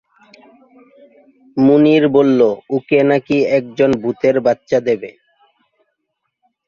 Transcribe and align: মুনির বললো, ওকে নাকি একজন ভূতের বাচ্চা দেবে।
মুনির 1.57 2.03
বললো, 2.15 2.49
ওকে 2.69 2.99
নাকি 3.03 3.37
একজন 3.57 3.89
ভূতের 4.03 4.35
বাচ্চা 4.45 4.77
দেবে। 4.87 5.09